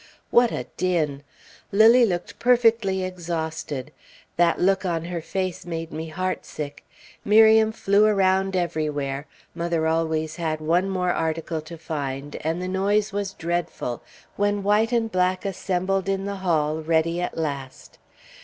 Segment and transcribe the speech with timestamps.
[0.31, 1.21] What a din!
[1.71, 3.91] Lilly looked perfectly exhausted;
[4.35, 6.83] that look on her face made me heartsick.
[7.23, 13.13] Miriam flew around everywhere; mother always had one more article to find, and the noise
[13.13, 14.01] was dreadful,
[14.37, 17.99] when white and black assembled in the hall ready at last.